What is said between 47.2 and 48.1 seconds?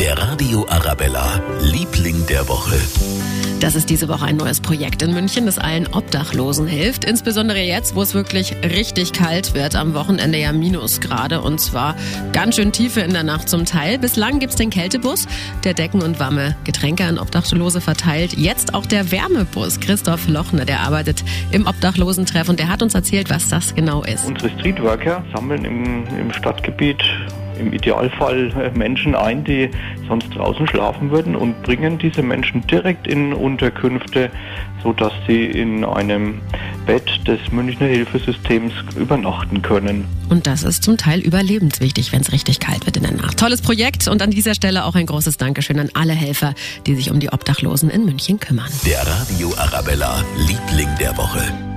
die Obdachlosen in